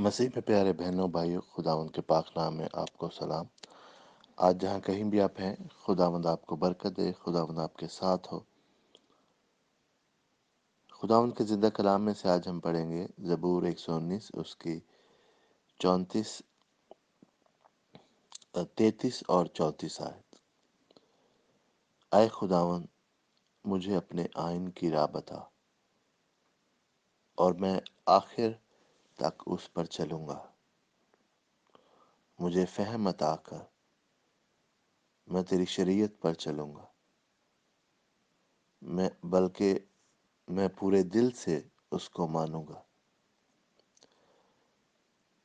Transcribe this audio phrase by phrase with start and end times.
[0.00, 3.46] مسیح میں پیارے بہنوں، بھائیوں خدا ان کے پاک نام میں آپ کو سلام۔
[4.36, 8.32] آج جہاں کہیں بھی آپ ہیں، خداوند آپ کو برکت دے، خداوند آپ کے ساتھ
[8.32, 8.40] ہو۔
[10.90, 14.30] خدا ان کے زندہ کلام میں سے آج ہم پڑھیں گے زبور ایک سو انیس،
[14.34, 14.80] اس کی
[15.78, 16.42] چونتیس
[18.74, 20.34] تینتیس اور چونتیس آیت۔
[22.14, 22.86] اے خداون
[23.64, 25.36] مجھے اپنے آئین کی راہ بتا
[27.34, 28.69] اور میں آخر
[29.20, 30.52] تک اس پر چلوں گا۔
[32.38, 33.58] مجھے فہم عطا کر۔
[35.26, 36.86] میں تیری شریعت پر چلوں گا۔
[38.82, 39.78] میں، بلکہ
[40.48, 41.60] میں پورے دل سے
[41.90, 42.82] اس کو مانوں گا۔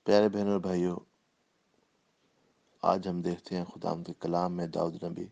[0.04, 1.00] پیارے بہن اور بھائیوں،
[2.82, 5.28] آج ہم دیکھتے ہیں خدا کے کلام میں داؤد نبی۔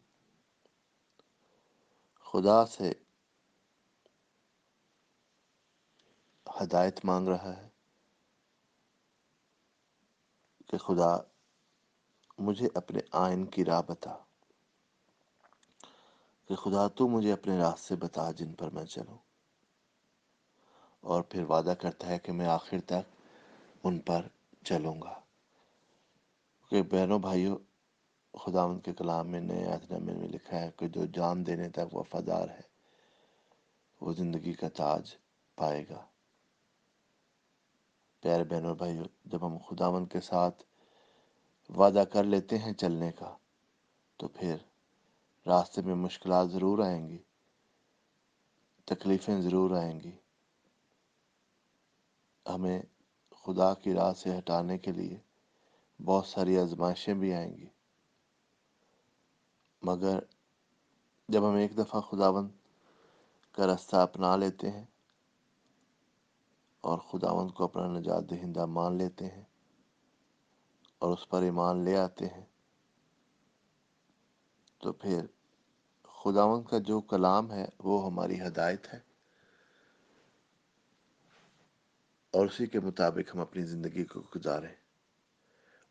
[2.20, 2.94] خدا سے
[6.62, 7.73] ہدایت مانگ رہا ہے۔
[10.74, 11.18] کہ خدا
[12.38, 14.18] مجھے اپنے آئین کی راہ بتا،
[16.48, 19.18] کہ خدا تو مجھے اپنے راستے بتا جن پر میں چلوں۔
[21.00, 23.26] اور پھر وعدہ کرتا ہے کہ میں آخر تک
[23.84, 24.28] ان پر
[24.64, 25.20] چلوں گا۔
[26.70, 27.58] کہ بہنوں بھائیوں،
[28.38, 31.96] خدا ان کے کلام میں، نئے عہدنامے میں لکھا ہے کہ جو جان دینے تک
[31.96, 32.62] وفادار ہے،
[34.02, 35.16] وہ زندگی کا تاج
[35.56, 36.13] پائے گا۔
[38.24, 40.64] پیارے بہنوں بھائیوں، جب ہم خداون کے ساتھ
[41.70, 43.38] وعدہ کر لیتے ہیں چلنے کا،
[44.18, 44.56] تو پھر
[45.46, 47.18] راستے میں مشکلات ضرور آئیں گی،
[48.86, 50.12] تکلیفیں ضرور آئیں گی۔
[52.46, 52.82] ہمیں
[53.44, 55.18] خدا کی راہ سے ہٹانے کے لیے
[56.06, 57.68] بہت ساری آزمائشیں بھی آئیں گی۔
[59.82, 60.20] مگر
[61.28, 62.48] جب ہم ایک دفعہ خداون
[63.52, 64.86] کا راستہ اپنا لیتے ہیں
[66.84, 69.44] اور خداون کو اپنا نجات دہندہ مان لیتے ہیں
[71.00, 72.46] اور اس پر ایمان لے آتے ہیں۔
[74.78, 75.26] تو پھر
[76.04, 79.00] خداون کا جو کلام ہے وہ ہماری ہدایت ہے۔
[82.32, 84.76] اور اسی کے مطابق ہم اپنی زندگی کو گزاریں۔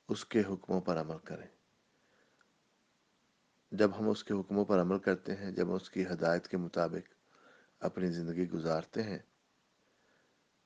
[0.08, 1.48] اس کے حکموں پر عمل کریں۔
[3.72, 6.56] جب ہم اس کے حکموں پر عمل کرتے ہیں، جب ہم اس کی ہدایت کے
[6.56, 7.14] مطابق
[7.80, 9.18] اپنی زندگی گزارتے ہیں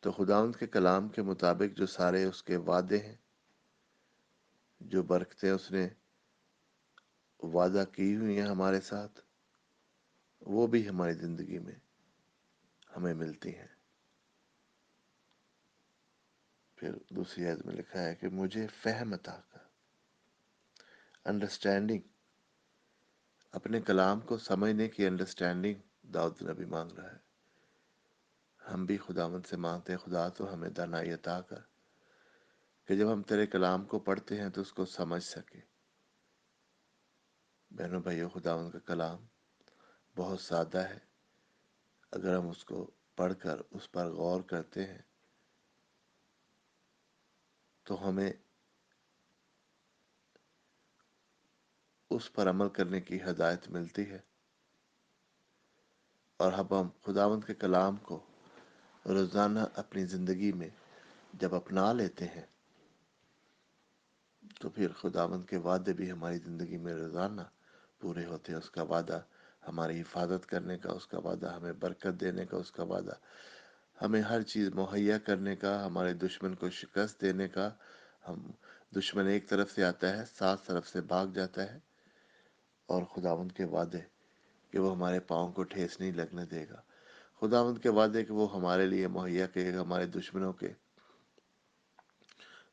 [0.07, 3.17] تو خداوند کے کلام کے مطابق جو سارے اس کے وعدے ہیں،
[4.81, 5.89] جو برکتیں اس نے
[7.39, 9.21] وعدہ کی ہوئی ہیں ہمارے ساتھ،
[10.41, 11.75] وہ بھی ہماری زندگی میں
[12.97, 13.67] ہمیں ملتی ہیں۔
[16.77, 19.59] پھر دوسری عید میں لکھا ہے کہ مجھے فہم عطا کر۔
[21.25, 22.01] انڈرسٹینڈنگ
[23.53, 27.26] اپنے کلام کو سمجھنے کی انڈرسٹینڈنگ داؤد نبی مانگ رہا ہے۔
[28.75, 31.61] ہم بھی خدا مند سے مانگتے ہیں، خدا تو ہمیں دانائی عطا کر۔
[32.85, 35.61] کہ جب ہم تیرے کلام کو پڑھتے ہیں تو اس کو سمجھ سکیں
[37.71, 39.27] بہنوں بھائیو خدا ان کا کلام
[40.17, 40.99] بہت سادہ ہے۔
[42.11, 45.03] اگر ہم اس کو پڑھ کر اس پر غور کرتے ہیں
[47.83, 48.33] تو ہمیں
[52.11, 54.21] اس پر عمل کرنے کی ہدایت ملتی ہے۔
[56.37, 58.27] اور اب ہم خداوند کے کلام کو
[59.09, 60.69] روزانہ اپنی زندگی میں
[61.35, 62.47] جب اپنا لیتے ہیں،
[64.61, 67.41] تو پھر خداوند کے وعدے بھی ہماری زندگی میں روزانہ
[67.99, 69.21] پورے ہوتے ہیں۔ اس کا وعدہ
[69.69, 73.13] ہماری حفاظت کرنے کا، اس کا وعدہ ہمیں برکت دینے کا، اس کا وعدہ
[74.03, 77.71] ہمیں ہر چیز مہیا کرنے کا، ہمارے دشمن کو شکست دینے کا۔
[78.29, 78.51] ہم
[78.97, 81.79] دشمن ایک طرف سے آتا ہے سات طرف سے بھاگ جاتا ہے
[82.87, 84.01] اور خداوند کے وعدے
[84.71, 86.81] کہ وہ ہمارے پاؤں کو ٹھیس نہیں لگنے دے گا۔
[87.41, 90.69] خداوند کے وعدے کہ وہ ہمارے لیے مہیا کرے گا، ہمارے دشمنوں کے۔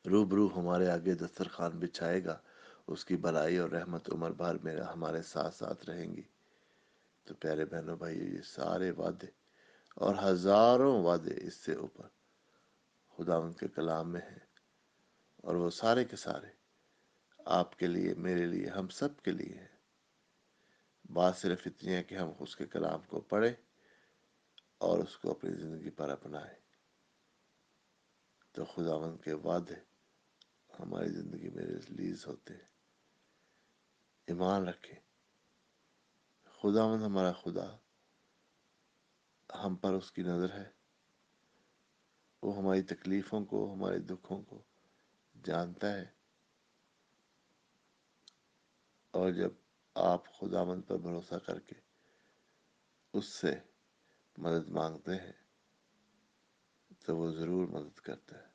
[0.06, 2.38] روبرو ہمارے آگے دسترخوان بچھائے گا۔
[2.86, 6.22] اس کی بلائی اور رحمت عمر بھر میں ہمارے ساتھ ساتھ رہیں گی۔
[7.24, 9.26] تو پیارے بہنوں بھائی یہ سارے وعدے
[9.96, 12.08] اور ہزاروں وعدے اس سے اوپر
[13.16, 14.38] خدا ان کے کلام میں ہیں۔
[15.36, 16.46] اور وہ سارے کے سارے
[17.38, 19.76] آپ کے لیے، میرے لیے، ہم سب کے لیے ہیں۔
[21.12, 23.73] بات صرف اتنی ہے کہ ہم اس کے کلام کو پڑھیں۔
[24.84, 26.58] اور اس کو اپنی زندگی پر اپنائیں
[28.52, 29.74] تو خداون کے وعدے
[30.80, 32.68] ہماری زندگی میں ریلیز ہوتے ہیں۔
[34.26, 35.00] ایمان رکھیں۔
[36.44, 37.76] خداون ہمارا خدا،
[39.64, 40.70] ہم پر اس کی نظر ہے۔
[42.42, 44.62] وہ ہماری تکلیفوں کو، ہمارے دکھوں کو
[45.44, 46.04] جانتا ہے۔
[49.10, 49.50] اور جب
[49.94, 51.74] آپ خدا مند پر بھروسہ کر کے
[53.12, 53.54] اس سے
[54.38, 55.32] مدد مانگتے ہیں،
[57.06, 58.54] تو وہ ضرور مدد کرتا ہے۔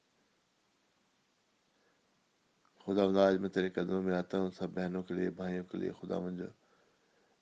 [2.85, 5.91] خدا آج میں تیرے قدموں میں آتا ہوں، سب بہنوں کے لیے، بھائیوں کے لیے۔
[5.91, 6.45] خدا جو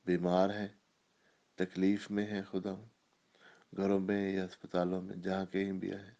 [0.06, 0.68] بیمار ہیں،
[1.56, 2.74] تکلیف میں ہیں خدا۔
[3.78, 6.12] گھروں میں یا اسپتالوں میں، جہاں کہیں بھی آئے۔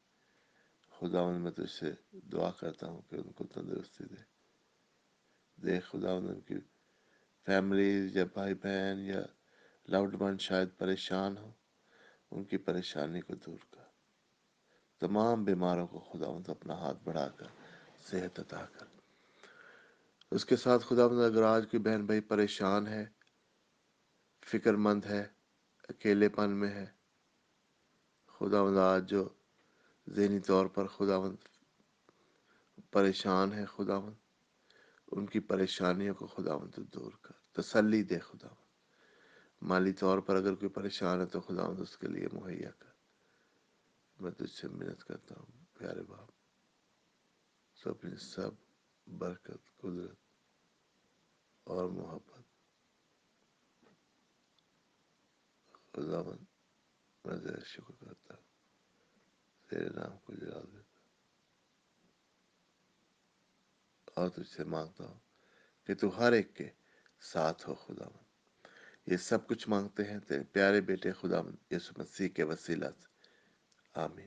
[1.00, 4.38] خدا میں تجھ سے دعا کرتا ہوں کہ ان کو تندرستی دے۔
[5.56, 6.56] دے خدا ان کی
[7.46, 9.22] فیملیز یا بھائی بہن یا
[9.88, 11.52] لاؤڈ ون شاید پریشان ہو
[12.32, 13.84] ان کی پریشانی کو دور کر۔
[15.00, 17.46] تمام بیماروں کو خدا اپنا ہاتھ بڑھا کر،
[18.00, 18.86] صحت عطا کر۔
[20.32, 23.06] اس کے ساتھ خدا اگر آج کی بہن بھائی پریشان ہے،
[24.46, 25.28] فکر مند ہے،
[25.90, 26.86] اکیلے پن میں ہے
[28.28, 29.30] خدا آج جو
[30.10, 31.16] ذہنی طور پر خدا
[32.92, 33.96] پریشان ہے خدا
[35.12, 38.48] ان کی پریشانیوں کو خدا دور کر۔ تسلی دے خدا
[39.62, 42.92] مالی طور پر اگر کوئی پریشان ہے تو خدا اس کے لیے مہیا کر
[44.20, 46.30] میں تجھ سے محنت کرتا ہوں، پیارے باپ۔
[47.74, 48.52] سو اپنی سب
[49.08, 50.18] برکت، قدرت
[51.64, 52.48] اور محبت
[55.92, 56.38] خدا میں
[57.24, 58.44] تیرا شکر کرتا ہوں۔
[59.70, 60.98] تیرے نام کو جلال دیتا
[64.16, 65.20] اور تجھ سے مانگتا ہوں
[65.84, 66.70] کہ تو ہر ایک کے
[67.20, 68.27] ساتھ ہو خدا من
[69.08, 71.38] یہ سب کچھ مانگتے ہیں تیرے پیارے بیٹے خدا
[71.72, 73.08] یسو مسیح کے وسیلہ سے۔
[73.94, 74.26] آمین۔